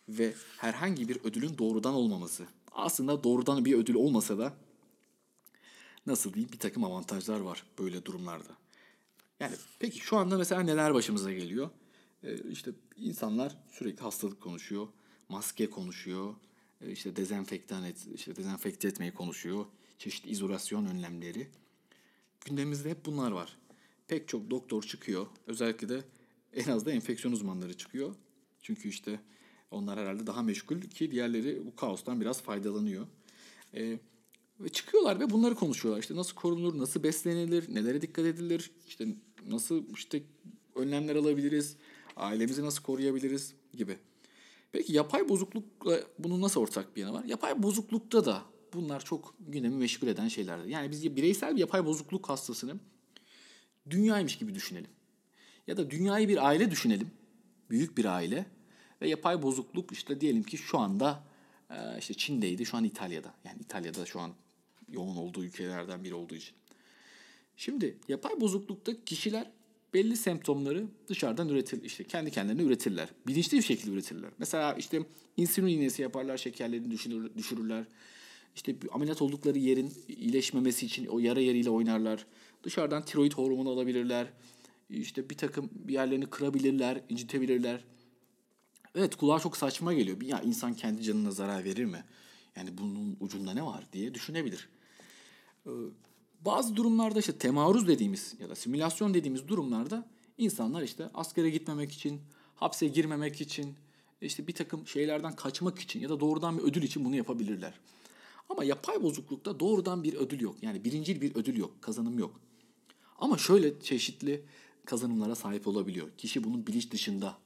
ve 0.09 0.35
herhangi 0.59 1.09
bir 1.09 1.17
ödülün 1.25 1.59
doğrudan 1.59 1.95
olmaması. 1.95 2.47
Aslında 2.73 3.25
doğrudan 3.25 3.65
bir 3.65 3.75
ödül 3.75 3.95
olmasa 3.95 4.39
da 4.39 4.57
nasıl 6.07 6.35
diyeyim 6.35 6.53
bir 6.53 6.59
takım 6.59 6.85
avantajlar 6.85 7.41
var 7.41 7.67
böyle 7.79 8.05
durumlarda. 8.05 8.66
Yani 9.41 9.57
peki 9.79 9.99
şu 9.99 10.17
anda 10.17 10.39
mesela 10.39 10.63
neler 10.63 10.95
başımıza 10.95 11.33
geliyor? 11.33 11.71
Ee, 12.23 12.37
işte 12.51 12.71
insanlar 12.97 13.57
sürekli 13.71 14.03
hastalık 14.03 14.41
konuşuyor, 14.41 14.89
maske 15.29 15.71
konuşuyor, 15.71 16.35
e, 16.81 16.93
işte 16.93 17.17
dezenfektan 17.17 17.85
et, 17.85 18.07
işte 18.15 18.37
dezenfekte 18.37 18.89
etmeyi 18.89 19.13
konuşuyor, 19.15 19.67
çeşitli 19.99 20.31
izolasyon 20.31 20.87
önlemleri. 20.87 21.49
Gündemimizde 22.45 22.91
hep 22.91 23.05
bunlar 23.07 23.31
var. 23.31 23.57
Pek 24.09 24.29
çok 24.29 24.51
doktor 24.51 24.83
çıkıyor, 24.83 25.27
özellikle 25.47 25.89
de 25.89 26.05
en 26.53 26.71
az 26.71 26.87
da 26.87 26.91
enfeksiyon 26.91 27.33
uzmanları 27.33 27.77
çıkıyor. 27.77 28.15
Çünkü 28.63 28.89
işte 28.89 29.21
onlar 29.71 29.99
herhalde 29.99 30.27
daha 30.27 30.43
meşgul 30.43 30.81
ki 30.81 31.11
diğerleri 31.11 31.67
bu 31.67 31.77
kaostan 31.77 32.21
biraz 32.21 32.43
faydalanıyor. 32.43 33.07
Ee, 33.75 33.99
ve 34.61 34.69
çıkıyorlar 34.69 35.21
ve 35.21 35.31
bunları 35.31 35.55
konuşuyorlar. 35.55 36.03
İşte 36.03 36.17
nasıl 36.17 36.35
korunur, 36.35 36.79
nasıl 36.79 37.03
beslenilir, 37.03 37.75
nelere 37.75 38.03
dikkat 38.03 38.25
edilir, 38.25 38.71
işte 38.89 39.07
nasıl 39.49 39.85
işte 39.95 40.23
önlemler 40.75 41.17
alabiliriz, 41.17 41.77
ailemizi 42.17 42.65
nasıl 42.65 42.83
koruyabiliriz 42.83 43.55
gibi. 43.73 43.97
Peki 44.73 44.93
yapay 44.93 45.29
bozuklukla 45.29 46.01
bunun 46.19 46.43
nasıl 46.43 46.61
ortak 46.61 46.97
bir 46.97 47.01
yanı 47.01 47.13
var? 47.13 47.25
Yapay 47.25 47.63
bozuklukta 47.63 48.25
da 48.25 48.43
bunlar 48.73 49.05
çok 49.05 49.35
gündemi 49.41 49.77
meşgul 49.77 50.09
eden 50.09 50.29
şeylerdir. 50.29 50.69
Yani 50.69 50.91
biz 50.91 51.17
bireysel 51.17 51.55
bir 51.55 51.61
yapay 51.61 51.85
bozukluk 51.85 52.29
hastasını 52.29 52.75
dünyaymış 53.91 54.39
gibi 54.39 54.55
düşünelim. 54.55 54.91
Ya 55.67 55.77
da 55.77 55.91
dünyayı 55.91 56.29
bir 56.29 56.47
aile 56.47 56.71
düşünelim. 56.71 57.11
Büyük 57.71 57.99
bir 57.99 58.05
aile. 58.05 58.47
Ve 59.03 59.09
yapay 59.09 59.43
bozukluk 59.43 59.93
işte 59.93 60.21
diyelim 60.21 60.43
ki 60.43 60.59
şu 60.59 60.79
anda 60.79 61.25
işte 61.99 62.15
Çin'deydi, 62.15 62.67
şu 62.67 62.77
an 62.77 62.85
İtalya'da. 62.85 63.35
Yani 63.45 63.61
İtalya'da 63.61 64.07
şu 64.07 64.21
an 64.21 64.33
yoğun 64.89 65.17
olduğu 65.17 65.45
ülkelerden 65.45 66.05
biri 66.05 66.15
olduğu 66.15 66.35
için. 66.35 66.55
Şimdi 67.57 67.97
yapay 68.09 68.41
bozuklukta 68.41 69.05
kişiler 69.05 69.51
belli 69.95 70.17
semptomları 70.17 70.87
dışarıdan 71.09 71.49
üretir, 71.49 71.83
işte 71.83 72.05
kendi 72.05 72.31
kendilerine 72.31 72.63
üretirler. 72.63 73.09
Bilinçli 73.27 73.59
bir 73.59 73.63
şekilde 73.63 73.91
üretirler. 73.91 74.31
Mesela 74.39 74.75
işte 74.75 75.03
insülin 75.37 75.69
iğnesi 75.69 76.03
yaparlar, 76.03 76.37
şekerlerini 76.37 76.91
düşürür, 76.91 77.35
düşürürler. 77.37 77.85
İşte 78.55 78.77
ameliyat 78.93 79.23
oldukları 79.23 79.59
yerin 79.59 79.93
iyileşmemesi 80.09 80.87
için 80.87 81.07
o 81.07 81.19
yara 81.19 81.41
yeriyle 81.41 81.71
oynarlar. 81.71 82.27
Dışarıdan 82.63 83.05
tiroid 83.05 83.33
hormonu 83.33 83.71
alabilirler. 83.71 84.27
İşte 84.91 85.31
bir 85.31 85.37
takım 85.37 85.71
yerlerini 85.89 86.27
kırabilirler, 86.27 87.01
incitebilirler. 87.09 87.85
Evet 88.95 89.17
kulağa 89.17 89.41
çok 89.41 89.57
saçma 89.57 89.95
geliyor. 89.95 90.21
Ya 90.23 90.41
insan 90.41 90.75
kendi 90.75 91.03
canına 91.03 91.31
zarar 91.31 91.65
verir 91.65 91.85
mi? 91.85 92.05
Yani 92.57 92.79
bunun 92.79 93.17
ucunda 93.21 93.55
ne 93.55 93.63
var 93.63 93.85
diye 93.93 94.15
düşünebilir. 94.15 94.69
Ee, 95.67 95.71
bazı 96.41 96.77
durumlarda 96.77 97.19
işte 97.19 97.39
temaruz 97.39 97.89
dediğimiz 97.89 98.35
ya 98.41 98.49
da 98.49 98.55
simülasyon 98.55 99.15
dediğimiz 99.15 99.49
durumlarda 99.49 100.09
insanlar 100.39 100.83
işte 100.83 101.11
askere 101.15 101.51
gitmemek 101.51 101.93
için, 101.93 102.21
hapse 102.55 102.89
girmemek 102.89 103.41
için, 103.41 103.75
işte 104.21 104.47
bir 104.47 104.53
takım 104.53 104.87
şeylerden 104.87 105.37
kaçmak 105.37 105.79
için 105.79 106.01
ya 106.01 106.09
da 106.09 106.21
doğrudan 106.21 106.59
bir 106.59 106.63
ödül 106.63 106.83
için 106.83 107.05
bunu 107.05 107.17
yapabilirler. 107.17 107.75
Ama 108.49 108.65
yapay 108.65 109.03
bozuklukta 109.03 109.61
doğrudan 109.61 110.05
bir 110.05 110.15
ödül 110.15 110.41
yok. 110.41 110.57
Yani 110.63 110.85
birincil 110.85 111.21
bir 111.21 111.35
ödül 111.35 111.57
yok, 111.57 111.83
kazanım 111.83 112.19
yok. 112.19 112.41
Ama 113.19 113.39
şöyle 113.39 113.81
çeşitli 113.81 114.43
kazanımlara 114.85 115.35
sahip 115.35 115.67
olabiliyor. 115.67 116.09
Kişi 116.19 116.45
bunun 116.45 116.67
bilinç 116.67 116.91
dışında 116.91 117.39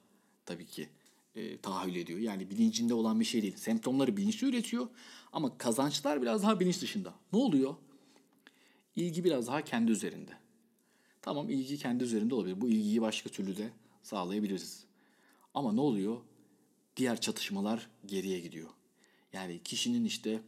tabii 0.46 0.66
ki 0.66 0.88
e, 1.34 1.58
tahayyül 1.58 1.96
ediyor. 1.96 2.18
Yani 2.18 2.50
bilincinde 2.50 2.94
olan 2.94 3.20
bir 3.20 3.24
şey 3.24 3.42
değil. 3.42 3.56
Semptomları 3.56 4.16
bilinçli 4.16 4.46
üretiyor 4.46 4.88
ama 5.32 5.58
kazançlar 5.58 6.22
biraz 6.22 6.42
daha 6.42 6.60
bilinç 6.60 6.82
dışında. 6.82 7.14
Ne 7.32 7.38
oluyor? 7.38 7.74
İlgi 8.96 9.24
biraz 9.24 9.46
daha 9.46 9.64
kendi 9.64 9.92
üzerinde. 9.92 10.32
Tamam 11.22 11.50
ilgi 11.50 11.78
kendi 11.78 12.04
üzerinde 12.04 12.34
olabilir. 12.34 12.60
Bu 12.60 12.68
ilgiyi 12.68 13.00
başka 13.02 13.30
türlü 13.30 13.56
de 13.56 13.70
sağlayabiliriz. 14.02 14.84
Ama 15.54 15.72
ne 15.72 15.80
oluyor? 15.80 16.16
Diğer 16.96 17.20
çatışmalar 17.20 17.90
geriye 18.06 18.40
gidiyor. 18.40 18.68
Yani 19.32 19.60
kişinin 19.64 20.04
işte 20.04 20.42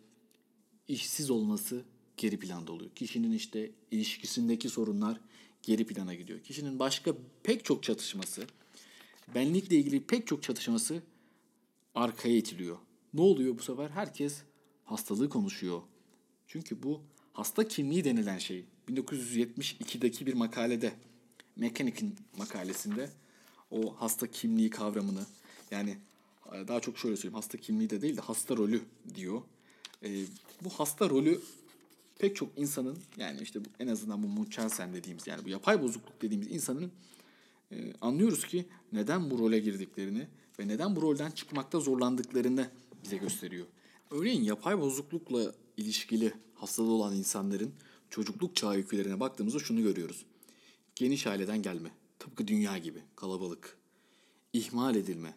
işsiz 0.88 1.30
olması 1.30 1.84
geri 2.16 2.38
planda 2.38 2.72
oluyor. 2.72 2.90
Kişinin 2.94 3.32
işte 3.32 3.70
ilişkisindeki 3.90 4.68
sorunlar 4.68 5.20
geri 5.62 5.86
plana 5.86 6.14
gidiyor. 6.14 6.40
Kişinin 6.40 6.78
başka 6.78 7.14
pek 7.42 7.64
çok 7.64 7.82
çatışması, 7.82 8.46
benlikle 9.34 9.76
ilgili 9.76 10.06
pek 10.06 10.26
çok 10.26 10.42
çatışması 10.42 11.02
arkaya 11.94 12.36
itiliyor. 12.36 12.78
Ne 13.14 13.20
oluyor 13.20 13.58
bu 13.58 13.62
sefer? 13.62 13.90
Herkes 13.90 14.42
hastalığı 14.84 15.28
konuşuyor. 15.28 15.82
Çünkü 16.46 16.82
bu 16.82 17.00
hasta 17.32 17.68
kimliği 17.68 18.04
denilen 18.04 18.38
şey 18.38 18.64
1972'deki 18.88 20.26
bir 20.26 20.34
makalede 20.34 20.92
Mechanic'in 21.56 22.16
makalesinde 22.38 23.10
o 23.70 23.94
hasta 23.98 24.26
kimliği 24.26 24.70
kavramını 24.70 25.26
yani 25.70 25.96
daha 26.68 26.80
çok 26.80 26.98
şöyle 26.98 27.16
söyleyeyim 27.16 27.34
hasta 27.34 27.58
kimliği 27.58 27.90
de 27.90 28.02
değil 28.02 28.16
de 28.16 28.20
hasta 28.20 28.56
rolü 28.56 28.82
diyor. 29.14 29.42
E, 30.04 30.24
bu 30.64 30.70
hasta 30.70 31.10
rolü 31.10 31.40
pek 32.18 32.36
çok 32.36 32.48
insanın 32.58 32.98
yani 33.16 33.40
işte 33.42 33.64
bu, 33.64 33.68
en 33.80 33.88
azından 33.88 34.22
bu 34.22 34.28
Munchausen 34.28 34.94
dediğimiz 34.94 35.26
yani 35.26 35.44
bu 35.44 35.48
yapay 35.48 35.82
bozukluk 35.82 36.22
dediğimiz 36.22 36.50
insanın 36.50 36.92
e, 37.72 37.92
anlıyoruz 38.00 38.46
ki 38.46 38.64
neden 38.92 39.30
bu 39.30 39.38
role 39.38 39.58
girdiklerini 39.58 40.26
ve 40.58 40.68
neden 40.68 40.96
bu 40.96 41.02
rolden 41.02 41.30
çıkmakta 41.30 41.80
zorlandıklarını 41.80 42.70
bize 43.04 43.16
gösteriyor. 43.16 43.66
Örneğin 44.10 44.42
yapay 44.42 44.80
bozuklukla 44.80 45.54
ilişkili 45.76 46.32
hastalığı 46.62 46.92
olan 46.92 47.16
insanların 47.16 47.72
çocukluk 48.10 48.56
çağı 48.56 48.72
öykülerine 48.72 49.20
baktığımızda 49.20 49.58
şunu 49.58 49.82
görüyoruz. 49.82 50.26
Geniş 50.94 51.26
aileden 51.26 51.62
gelme, 51.62 51.90
tıpkı 52.18 52.48
dünya 52.48 52.78
gibi, 52.78 53.02
kalabalık, 53.16 53.76
ihmal 54.52 54.96
edilme, 54.96 55.34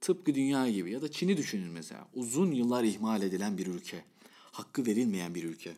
tıpkı 0.00 0.34
dünya 0.34 0.70
gibi 0.70 0.90
ya 0.90 1.02
da 1.02 1.10
Çin'i 1.10 1.36
düşünün 1.36 1.70
mesela. 1.70 2.08
Uzun 2.14 2.52
yıllar 2.52 2.84
ihmal 2.84 3.22
edilen 3.22 3.58
bir 3.58 3.66
ülke, 3.66 4.04
hakkı 4.52 4.86
verilmeyen 4.86 5.34
bir 5.34 5.44
ülke. 5.44 5.76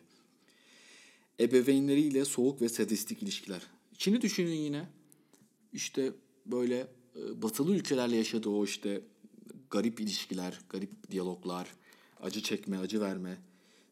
Ebeveynleriyle 1.39 2.25
soğuk 2.25 2.61
ve 2.61 2.69
sadistik 2.69 3.23
ilişkiler. 3.23 3.61
Çin'i 3.97 4.21
düşünün 4.21 4.55
yine. 4.55 4.87
İşte 5.73 6.13
böyle 6.45 6.87
e, 7.15 7.41
batılı 7.41 7.75
ülkelerle 7.75 8.15
yaşadığı 8.15 8.49
o 8.49 8.65
işte 8.65 9.01
garip 9.69 9.99
ilişkiler, 9.99 10.59
garip 10.69 11.11
diyaloglar, 11.11 11.67
acı 12.21 12.41
çekme, 12.43 12.77
acı 12.77 13.01
verme, 13.01 13.37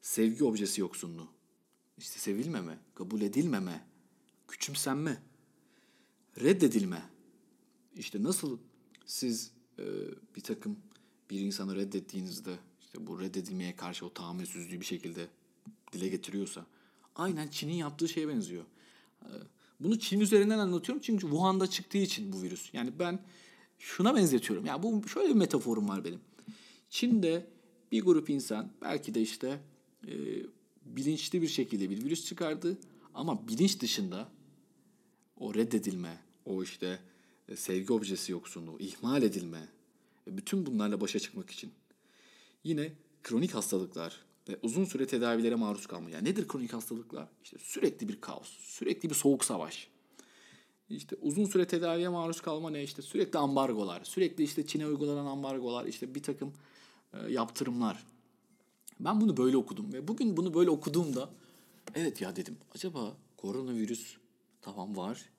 sevgi 0.02 0.44
objesi 0.44 0.82
yoksunluğu. 0.82 1.28
İşte 1.98 2.20
sevilmeme, 2.20 2.80
kabul 2.96 3.22
edilmeme, 3.22 3.88
küçümsenme, 4.48 5.22
reddedilme. 6.42 7.10
İşte 7.96 8.24
nasıl 8.24 8.58
siz 9.06 9.52
e, 9.80 9.84
bir 10.36 10.42
takım 10.42 10.78
bir 11.30 11.40
insanı 11.40 11.76
reddettiğinizde 11.76 12.60
işte 12.82 13.08
bu 13.08 13.22
reddedilmeye 13.22 13.76
karşı 13.76 14.06
o 14.06 14.14
tahammülsüzlüğü 14.14 14.80
bir 14.80 14.86
şekilde 14.86 15.28
dile 15.94 16.08
getiriyorsa 16.08 16.66
aynen 17.16 17.48
Çin'in 17.48 17.74
yaptığı 17.74 18.10
şeye 18.10 18.28
benziyor. 18.28 18.64
E, 19.22 19.32
bunu 19.80 20.00
Çin 20.00 20.20
üzerinden 20.20 20.60
anlatıyorum 20.60 21.02
çünkü 21.06 21.22
Wuhan'da 21.22 21.68
çıktığı 21.68 21.98
için 21.98 22.34
bu 22.34 22.42
virüs. 22.42 22.74
Yani 22.74 23.00
ben 23.00 23.20
şuna 23.80 24.16
benzetiyorum. 24.16 24.66
Ya 24.66 24.74
yani 24.74 24.84
bu 24.84 25.10
şöyle 25.10 25.30
bir 25.30 25.36
metaforum 25.36 25.90
var 25.90 26.04
benim. 26.04 26.20
Çin'de 26.90 27.48
bir 27.92 28.02
grup 28.02 28.30
insan 28.30 28.72
belki 28.82 29.14
de 29.14 29.22
işte 29.22 29.60
e, 30.08 30.14
bilinçli 30.86 31.42
bir 31.42 31.48
şekilde 31.48 31.90
bir 31.90 32.04
virüs 32.04 32.26
çıkardı 32.26 32.78
ama 33.14 33.48
bilinç 33.48 33.80
dışında 33.82 34.30
o 35.40 35.54
reddedilme, 35.54 36.18
o 36.46 36.64
işte 36.64 37.00
e, 37.50 37.56
sevgi 37.56 37.94
objesi 37.94 38.32
yoksunluğu, 38.32 38.80
ihmal 38.80 39.24
edilme, 39.24 39.68
e, 40.28 40.38
bütün 40.38 40.66
bunlarla 40.66 41.02
başa 41.02 41.20
çıkmak 41.20 41.50
için 41.50 41.72
yine 42.64 42.92
kronik 43.24 43.56
hastalıklar 43.56 44.26
ve 44.50 44.60
uzun 44.62 44.86
süre 44.86 45.08
tedavilere 45.08 45.56
maruz 45.56 45.88
kalma. 45.88 46.10
Yani 46.10 46.30
nedir 46.30 46.48
kronik 46.48 46.74
hastalıklar? 46.74 47.28
İşte 47.44 47.58
sürekli 47.60 48.10
bir 48.10 48.22
kaos, 48.22 48.50
sürekli 48.60 49.10
bir 49.10 49.16
soğuk 49.16 49.46
savaş. 49.46 49.88
İşte 50.90 51.16
uzun 51.22 51.46
süre 51.46 51.68
tedaviye 51.68 52.10
maruz 52.10 52.42
kalma 52.42 52.70
ne? 52.70 52.84
İşte 52.84 53.02
sürekli 53.02 53.40
ambargolar, 53.40 54.04
sürekli 54.04 54.44
işte 54.44 54.68
Çin'e 54.68 54.88
uygulanan 54.88 55.26
ambargolar, 55.26 55.86
işte 55.86 56.16
bir 56.16 56.24
takım 56.24 56.54
e, 57.14 57.32
yaptırımlar. 57.32 58.04
Ben 59.00 59.22
bunu 59.22 59.38
böyle 59.38 59.58
okudum 59.58 59.94
ve 59.94 60.08
bugün 60.08 60.38
bunu 60.38 60.54
böyle 60.54 60.70
okuduğumda 60.70 61.30
evet 61.96 62.22
ya 62.22 62.36
dedim 62.36 62.58
acaba 62.76 63.18
koronavirüs 63.38 64.18
tamam 64.62 64.98
var 64.98 65.30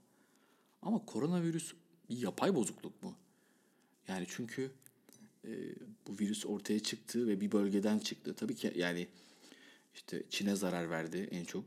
ama 0.83 1.05
koronavirüs 1.07 1.73
yapay 2.09 2.55
bozukluk 2.55 3.03
mu? 3.03 3.15
Yani 4.09 4.27
çünkü 4.29 4.71
e, 5.45 5.51
bu 6.07 6.19
virüs 6.21 6.47
ortaya 6.47 6.81
çıktı 6.81 7.27
ve 7.29 7.41
bir 7.41 7.53
bölgeden 7.53 7.99
çıktı. 7.99 8.35
Tabii 8.35 8.55
ki 8.55 8.73
yani 8.77 9.09
işte 9.95 10.23
Çin'e 10.31 10.57
zarar 10.57 10.91
verdi 10.91 11.29
en 11.31 11.45
çok 11.45 11.65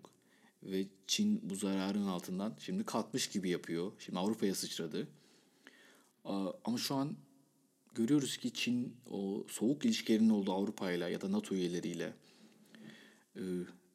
ve 0.64 0.86
Çin 1.08 1.50
bu 1.50 1.56
zararın 1.56 2.08
altından 2.08 2.56
şimdi 2.60 2.84
kalkmış 2.84 3.28
gibi 3.28 3.50
yapıyor. 3.50 3.92
Şimdi 4.00 4.20
Avrupa'ya 4.20 4.56
sıçradı. 4.56 5.08
Ama 6.66 6.78
şu 6.78 6.96
an 6.96 7.16
görüyoruz 7.96 8.38
ki 8.38 8.54
Çin 8.54 8.96
o 9.10 9.46
soğuk 9.50 9.86
ilişkilerinin 9.86 10.30
olduğu 10.30 10.54
Avrupa 10.54 10.92
ile 10.92 11.06
ya 11.06 11.22
da 11.22 11.32
NATO 11.32 11.56
üyeleriyle 11.56 12.14
e, 13.36 13.42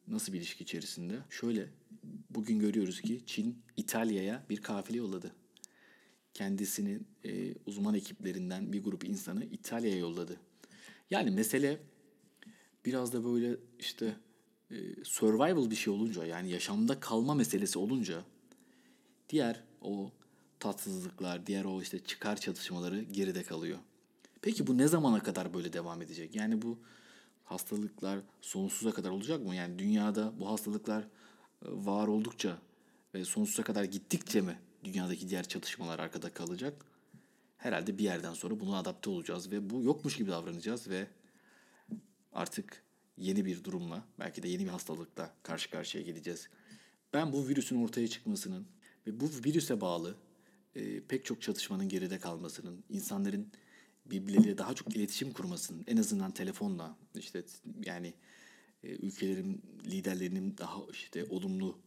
nasıl 0.07 0.33
bir 0.33 0.37
ilişki 0.37 0.63
içerisinde? 0.63 1.19
Şöyle 1.29 1.69
bugün 2.29 2.59
görüyoruz 2.59 3.01
ki 3.01 3.21
Çin 3.25 3.61
İtalya'ya 3.77 4.45
bir 4.49 4.61
kafile 4.61 4.97
yolladı. 4.97 5.31
Kendisinin 6.33 7.07
e, 7.23 7.53
uzman 7.65 7.95
ekiplerinden 7.95 8.73
bir 8.73 8.83
grup 8.83 9.03
insanı 9.03 9.45
İtalya'ya 9.45 9.97
yolladı. 9.97 10.39
Yani 11.09 11.31
mesele 11.31 11.79
biraz 12.85 13.13
da 13.13 13.23
böyle 13.23 13.57
işte 13.79 14.15
e, 14.71 14.75
survival 15.03 15.69
bir 15.69 15.75
şey 15.75 15.93
olunca 15.93 16.25
yani 16.25 16.49
yaşamda 16.49 16.99
kalma 16.99 17.33
meselesi 17.33 17.79
olunca 17.79 18.23
diğer 19.29 19.63
o 19.81 20.11
tatsızlıklar, 20.59 21.45
diğer 21.47 21.65
o 21.65 21.81
işte 21.81 21.99
çıkar 21.99 22.35
çatışmaları 22.35 23.01
geride 23.01 23.43
kalıyor. 23.43 23.77
Peki 24.41 24.67
bu 24.67 24.77
ne 24.77 24.87
zamana 24.87 25.23
kadar 25.23 25.53
böyle 25.53 25.73
devam 25.73 26.01
edecek? 26.01 26.35
Yani 26.35 26.61
bu 26.61 26.79
hastalıklar 27.45 28.19
sonsuza 28.41 28.91
kadar 28.91 29.09
olacak 29.09 29.45
mı? 29.45 29.55
Yani 29.55 29.79
dünyada 29.79 30.33
bu 30.39 30.49
hastalıklar 30.49 31.01
e, 31.01 31.07
var 31.61 32.07
oldukça 32.07 32.57
ve 33.13 33.25
sonsuza 33.25 33.63
kadar 33.63 33.83
gittikçe 33.83 34.41
mi 34.41 34.59
dünyadaki 34.83 35.29
diğer 35.29 35.47
çatışmalar 35.47 35.99
arkada 35.99 36.33
kalacak? 36.33 36.85
Herhalde 37.57 37.97
bir 37.97 38.03
yerden 38.03 38.33
sonra 38.33 38.59
buna 38.59 38.77
adapte 38.77 39.09
olacağız 39.09 39.51
ve 39.51 39.69
bu 39.69 39.83
yokmuş 39.83 40.17
gibi 40.17 40.31
davranacağız 40.31 40.89
ve 40.89 41.07
artık 42.33 42.83
yeni 43.17 43.45
bir 43.45 43.63
durumla 43.63 44.03
belki 44.19 44.43
de 44.43 44.47
yeni 44.47 44.65
bir 44.65 44.69
hastalıkla 44.69 45.33
karşı 45.43 45.69
karşıya 45.69 46.03
geleceğiz. 46.03 46.49
Ben 47.13 47.33
bu 47.33 47.47
virüsün 47.47 47.83
ortaya 47.83 48.07
çıkmasının 48.07 48.67
ve 49.07 49.19
bu 49.19 49.29
virüse 49.45 49.81
bağlı 49.81 50.15
e, 50.77 50.99
pek 50.99 51.25
çok 51.25 51.41
çatışmanın 51.41 51.89
geride 51.89 52.19
kalmasının, 52.19 52.83
insanların 52.89 53.51
birbirleriyle 54.05 54.57
daha 54.57 54.73
çok 54.73 54.95
iletişim 54.95 55.33
kurmasının 55.33 55.83
en 55.87 55.97
azından 55.97 56.31
telefonla 56.31 56.97
işte 57.15 57.43
yani 57.85 58.13
e, 58.83 58.89
ülkelerin 58.89 59.61
liderlerinin 59.85 60.57
daha 60.57 60.79
işte 60.91 61.25
olumlu 61.25 61.79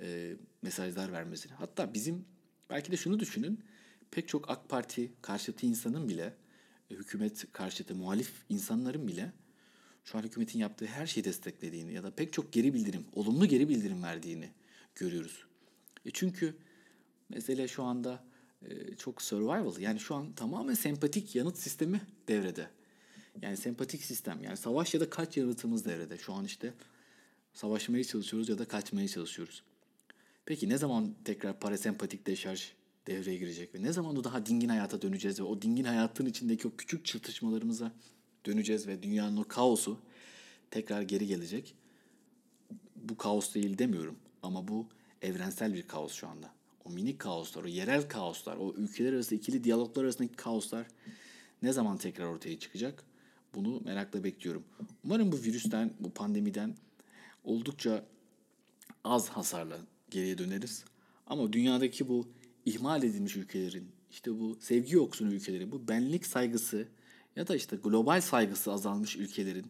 e, 0.00 0.36
mesajlar 0.62 1.12
vermesini. 1.12 1.52
Hatta 1.52 1.94
bizim 1.94 2.24
belki 2.70 2.92
de 2.92 2.96
şunu 2.96 3.20
düşünün 3.20 3.64
pek 4.10 4.28
çok 4.28 4.50
AK 4.50 4.68
Parti 4.68 5.12
karşıtı 5.22 5.66
insanın 5.66 6.08
bile 6.08 6.34
e, 6.90 6.94
hükümet 6.94 7.52
karşıtı 7.52 7.94
muhalif 7.94 8.32
insanların 8.48 9.08
bile 9.08 9.32
şu 10.04 10.18
an 10.18 10.22
hükümetin 10.22 10.58
yaptığı 10.58 10.86
her 10.86 11.06
şeyi 11.06 11.24
desteklediğini 11.24 11.92
ya 11.92 12.02
da 12.02 12.10
pek 12.10 12.32
çok 12.32 12.52
geri 12.52 12.74
bildirim, 12.74 13.04
olumlu 13.12 13.46
geri 13.46 13.68
bildirim 13.68 14.02
verdiğini 14.02 14.50
görüyoruz. 14.94 15.44
E 16.04 16.10
çünkü 16.10 16.56
mesele 17.28 17.68
şu 17.68 17.82
anda 17.82 18.24
çok 18.98 19.22
survival. 19.22 19.78
Yani 19.78 20.00
şu 20.00 20.14
an 20.14 20.32
tamamen 20.32 20.74
sempatik 20.74 21.34
yanıt 21.34 21.58
sistemi 21.58 22.00
devrede. 22.28 22.70
Yani 23.42 23.56
sempatik 23.56 24.02
sistem. 24.02 24.42
Yani 24.42 24.56
savaş 24.56 24.94
ya 24.94 25.00
da 25.00 25.10
kaç 25.10 25.36
yanıtımız 25.36 25.84
devrede. 25.84 26.18
Şu 26.18 26.32
an 26.32 26.44
işte 26.44 26.72
savaşmaya 27.52 28.04
çalışıyoruz 28.04 28.48
ya 28.48 28.58
da 28.58 28.64
kaçmaya 28.64 29.08
çalışıyoruz. 29.08 29.62
Peki 30.46 30.68
ne 30.68 30.78
zaman 30.78 31.14
tekrar 31.24 31.60
parasempatik 31.60 32.26
deşarj 32.26 32.72
devreye 33.06 33.38
girecek 33.38 33.74
ve 33.74 33.82
ne 33.82 33.92
zaman 33.92 34.16
o 34.16 34.24
daha 34.24 34.46
dingin 34.46 34.68
hayata 34.68 35.02
döneceğiz 35.02 35.40
ve 35.40 35.44
o 35.44 35.62
dingin 35.62 35.84
hayatın 35.84 36.26
içindeki 36.26 36.68
o 36.68 36.76
küçük 36.76 37.04
çatışmalarımıza 37.04 37.92
döneceğiz 38.46 38.86
ve 38.86 39.02
dünyanın 39.02 39.36
o 39.36 39.44
kaosu 39.48 39.98
tekrar 40.70 41.02
geri 41.02 41.26
gelecek. 41.26 41.74
Bu 42.96 43.16
kaos 43.16 43.54
değil 43.54 43.78
demiyorum 43.78 44.16
ama 44.42 44.68
bu 44.68 44.86
evrensel 45.22 45.74
bir 45.74 45.82
kaos 45.82 46.12
şu 46.12 46.28
anda 46.28 46.55
o 46.86 46.90
minik 46.90 47.18
kaoslar, 47.18 47.64
o 47.64 47.66
yerel 47.66 48.08
kaoslar, 48.08 48.56
o 48.56 48.74
ülkeler 48.76 49.12
arası 49.12 49.34
ikili 49.34 49.64
diyaloglar 49.64 50.04
arasındaki 50.04 50.36
kaoslar 50.36 50.86
ne 51.62 51.72
zaman 51.72 51.98
tekrar 51.98 52.26
ortaya 52.26 52.58
çıkacak? 52.58 53.04
Bunu 53.54 53.80
merakla 53.84 54.24
bekliyorum. 54.24 54.64
Umarım 55.04 55.32
bu 55.32 55.36
virüsten, 55.36 55.90
bu 56.00 56.10
pandemiden 56.10 56.74
oldukça 57.44 58.04
az 59.04 59.28
hasarla 59.28 59.78
geriye 60.10 60.38
döneriz. 60.38 60.84
Ama 61.26 61.52
dünyadaki 61.52 62.08
bu 62.08 62.28
ihmal 62.64 63.02
edilmiş 63.02 63.36
ülkelerin, 63.36 63.88
işte 64.10 64.40
bu 64.40 64.56
sevgi 64.60 64.94
yoksun 64.94 65.30
ülkelerin, 65.30 65.72
bu 65.72 65.88
benlik 65.88 66.26
saygısı 66.26 66.88
ya 67.36 67.48
da 67.48 67.56
işte 67.56 67.76
global 67.76 68.20
saygısı 68.20 68.72
azalmış 68.72 69.16
ülkelerin 69.16 69.66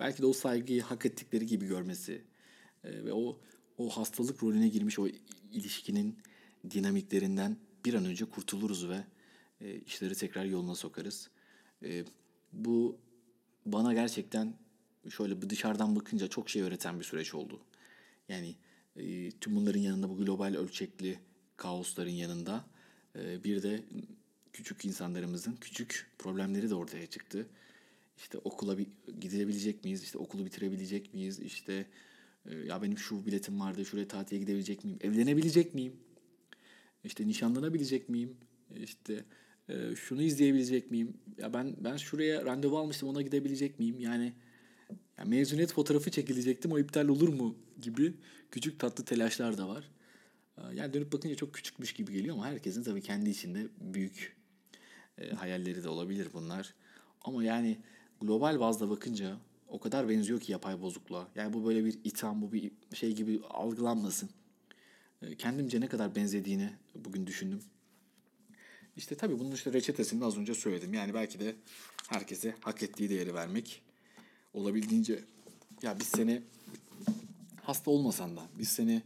belki 0.00 0.22
de 0.22 0.26
o 0.26 0.32
saygıyı 0.32 0.82
hak 0.82 1.06
ettikleri 1.06 1.46
gibi 1.46 1.66
görmesi 1.66 2.22
e, 2.84 3.04
ve 3.04 3.12
o 3.12 3.38
o 3.78 3.88
hastalık 3.88 4.42
rolüne 4.42 4.68
girmiş 4.68 4.98
o 4.98 5.08
ilişkinin 5.52 6.16
dinamiklerinden 6.70 7.56
bir 7.84 7.94
an 7.94 8.04
önce 8.04 8.24
kurtuluruz 8.24 8.88
ve 8.88 9.04
e, 9.60 9.80
işleri 9.80 10.14
tekrar 10.14 10.44
yoluna 10.44 10.74
sokarız. 10.74 11.30
E, 11.84 12.04
bu 12.52 12.98
bana 13.66 13.94
gerçekten 13.94 14.54
şöyle 15.08 15.42
bir 15.42 15.50
dışarıdan 15.50 15.96
bakınca 15.96 16.28
çok 16.28 16.50
şey 16.50 16.62
öğreten 16.62 16.98
bir 16.98 17.04
süreç 17.04 17.34
oldu. 17.34 17.60
Yani 18.28 18.54
e, 18.96 19.30
tüm 19.30 19.56
bunların 19.56 19.80
yanında 19.80 20.08
bu 20.08 20.16
global 20.16 20.54
ölçekli 20.54 21.18
kaosların 21.56 22.10
yanında 22.10 22.64
e, 23.16 23.44
bir 23.44 23.62
de 23.62 23.84
küçük 24.52 24.84
insanlarımızın 24.84 25.56
küçük 25.60 26.10
problemleri 26.18 26.70
de 26.70 26.74
ortaya 26.74 27.06
çıktı. 27.06 27.46
İşte 28.18 28.38
okula 28.38 28.78
bir, 28.78 28.86
gidebilecek 29.20 29.84
miyiz? 29.84 30.02
İşte 30.02 30.18
okulu 30.18 30.44
bitirebilecek 30.44 31.14
miyiz? 31.14 31.40
İşte 31.40 31.86
e, 32.46 32.54
ya 32.54 32.82
benim 32.82 32.98
şu 32.98 33.26
biletim 33.26 33.60
vardı, 33.60 33.84
şuraya 33.84 34.08
tatile 34.08 34.38
gidebilecek 34.38 34.84
miyim? 34.84 34.98
Evlenebilecek 35.00 35.74
miyim? 35.74 35.92
İşte 37.04 37.26
nişanlanabilecek 37.26 38.08
miyim? 38.08 38.36
İşte 38.76 39.24
e, 39.68 39.94
şunu 39.96 40.22
izleyebilecek 40.22 40.90
miyim? 40.90 41.16
Ya 41.38 41.54
ben 41.54 41.76
ben 41.80 41.96
şuraya 41.96 42.44
randevu 42.44 42.78
almıştım 42.78 43.08
ona 43.08 43.22
gidebilecek 43.22 43.78
miyim? 43.78 44.00
Yani 44.00 44.32
ya 45.18 45.24
mezuniyet 45.24 45.72
fotoğrafı 45.72 46.10
çekilecektim 46.10 46.72
o 46.72 46.78
iptal 46.78 47.08
olur 47.08 47.28
mu 47.28 47.56
gibi 47.80 48.14
küçük 48.50 48.80
tatlı 48.80 49.04
telaşlar 49.04 49.58
da 49.58 49.68
var. 49.68 49.90
Yani 50.74 50.92
dönüp 50.92 51.12
bakınca 51.12 51.34
çok 51.34 51.54
küçükmüş 51.54 51.92
gibi 51.92 52.12
geliyor 52.12 52.34
ama 52.34 52.46
herkesin 52.46 52.82
tabii 52.82 53.02
kendi 53.02 53.30
içinde 53.30 53.66
büyük 53.80 54.36
e, 55.18 55.30
hayalleri 55.30 55.84
de 55.84 55.88
olabilir 55.88 56.28
bunlar. 56.32 56.74
Ama 57.22 57.44
yani 57.44 57.78
global 58.20 58.60
bazda 58.60 58.90
bakınca 58.90 59.36
o 59.68 59.80
kadar 59.80 60.08
benziyor 60.08 60.40
ki 60.40 60.52
yapay 60.52 60.82
bozukluğa. 60.82 61.28
Yani 61.34 61.52
bu 61.52 61.66
böyle 61.66 61.84
bir 61.84 61.98
itham, 62.04 62.42
bu 62.42 62.52
bir 62.52 62.72
şey 62.94 63.12
gibi 63.12 63.40
algılanmasın. 63.50 64.30
E, 65.22 65.36
kendimce 65.36 65.80
ne 65.80 65.88
kadar 65.88 66.14
benzediğini 66.14 66.70
bugün 66.94 67.26
düşündüm. 67.26 67.62
İşte 68.96 69.14
tabii 69.14 69.38
bunun 69.38 69.52
işte 69.52 69.72
reçetesini 69.72 70.24
az 70.24 70.38
önce 70.38 70.54
söyledim. 70.54 70.94
Yani 70.94 71.14
belki 71.14 71.40
de 71.40 71.54
herkese 72.08 72.54
hak 72.60 72.82
ettiği 72.82 73.10
değeri 73.10 73.34
vermek. 73.34 73.82
Olabildiğince 74.54 75.24
ya 75.82 75.98
biz 76.00 76.06
seni 76.06 76.42
hasta 77.62 77.90
olmasan 77.90 78.36
da 78.36 78.42
biz 78.58 78.68
seni 78.68 79.02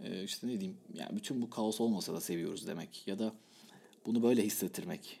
e, 0.00 0.24
işte 0.24 0.46
ne 0.46 0.60
diyeyim 0.60 0.76
yani 0.94 1.16
bütün 1.16 1.42
bu 1.42 1.50
kaos 1.50 1.80
olmasa 1.80 2.14
da 2.14 2.20
seviyoruz 2.20 2.66
demek. 2.66 3.08
Ya 3.08 3.18
da 3.18 3.34
bunu 4.06 4.22
böyle 4.22 4.44
hissettirmek. 4.44 5.20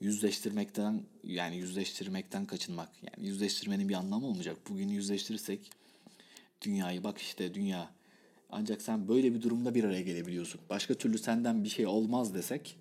Yüzleştirmekten 0.00 1.02
yani 1.24 1.56
yüzleştirmekten 1.56 2.46
kaçınmak. 2.46 2.88
Yani 3.02 3.26
yüzleştirmenin 3.26 3.88
bir 3.88 3.94
anlamı 3.94 4.26
olmayacak. 4.26 4.56
Bugün 4.68 4.88
yüzleştirirsek 4.88 5.70
dünyayı 6.62 7.04
bak 7.04 7.18
işte 7.18 7.54
dünya 7.54 7.90
ancak 8.52 8.82
sen 8.82 9.08
böyle 9.08 9.34
bir 9.34 9.42
durumda 9.42 9.74
bir 9.74 9.84
araya 9.84 10.02
gelebiliyorsun. 10.02 10.60
Başka 10.70 10.94
türlü 10.94 11.18
senden 11.18 11.64
bir 11.64 11.68
şey 11.68 11.86
olmaz 11.86 12.34
desek 12.34 12.76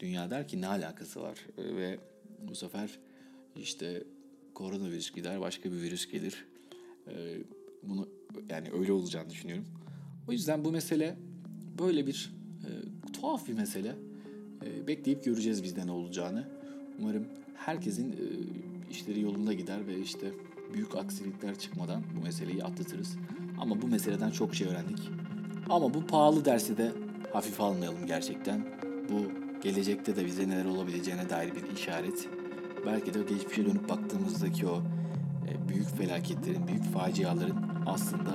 dünya 0.00 0.30
der 0.30 0.48
ki 0.48 0.60
ne 0.60 0.66
alakası 0.66 1.20
var 1.22 1.46
ve 1.58 1.98
bu 2.48 2.54
sefer 2.54 2.98
işte 3.56 4.02
koronavirüs 4.54 5.14
gider 5.14 5.40
başka 5.40 5.72
bir 5.72 5.76
virüs 5.76 6.10
gelir. 6.10 6.44
E, 7.08 7.38
bunu 7.82 8.08
yani 8.50 8.68
öyle 8.70 8.92
olacağını 8.92 9.30
düşünüyorum. 9.30 9.64
O 10.28 10.32
yüzden 10.32 10.64
bu 10.64 10.72
mesele 10.72 11.16
böyle 11.78 12.06
bir 12.06 12.32
e, 12.64 12.70
tuhaf 13.12 13.48
bir 13.48 13.52
mesele. 13.54 13.94
E, 14.64 14.86
bekleyip 14.86 15.24
göreceğiz 15.24 15.62
bizde 15.62 15.86
ne 15.86 15.90
olacağını. 15.90 16.48
Umarım 16.98 17.26
herkesin 17.56 18.12
e, 18.12 18.16
işleri 18.90 19.20
yolunda 19.20 19.52
gider 19.52 19.86
ve 19.86 20.00
işte 20.00 20.32
büyük 20.74 20.96
aksilikler 20.96 21.58
çıkmadan 21.58 22.02
bu 22.16 22.24
meseleyi 22.24 22.64
atlatırız. 22.64 23.16
Ama 23.60 23.82
bu 23.82 23.86
meseleden 23.86 24.30
çok 24.30 24.54
şey 24.54 24.68
öğrendik. 24.68 25.10
Ama 25.70 25.94
bu 25.94 26.06
pahalı 26.06 26.44
dersi 26.44 26.76
de 26.76 26.92
hafife 27.32 27.62
almayalım 27.62 28.06
gerçekten. 28.06 28.66
Bu 29.10 29.22
gelecekte 29.62 30.16
de 30.16 30.26
bize 30.26 30.48
neler 30.48 30.64
olabileceğine 30.64 31.30
dair 31.30 31.52
bir 31.54 31.76
işaret. 31.76 32.28
Belki 32.86 33.14
de 33.14 33.18
geçmişe 33.22 33.66
dönüp 33.66 33.88
baktığımızdaki 33.88 34.66
o 34.66 34.82
e, 35.48 35.68
büyük 35.68 35.96
felaketlerin, 35.96 36.68
büyük 36.68 36.84
faciaların 36.84 37.56
aslında 37.86 38.30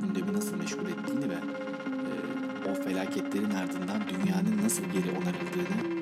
gündemi 0.00 0.32
nasıl 0.32 0.56
meşgul 0.56 0.86
ettiğini 0.86 1.30
ve 1.30 1.34
e, 1.34 2.70
o 2.70 2.74
felaketlerin 2.74 3.50
ardından 3.50 4.02
dünyanın 4.08 4.64
nasıl 4.64 4.84
geri 4.84 5.10
onarıldığını 5.10 5.99